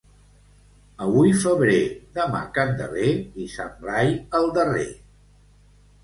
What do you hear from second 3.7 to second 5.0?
Blai el darrer.